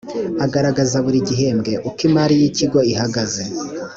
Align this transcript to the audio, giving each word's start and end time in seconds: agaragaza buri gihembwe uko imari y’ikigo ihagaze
agaragaza 0.45 0.95
buri 1.05 1.19
gihembwe 1.27 1.73
uko 1.87 1.99
imari 2.07 2.33
y’ikigo 2.41 2.79
ihagaze 2.91 3.43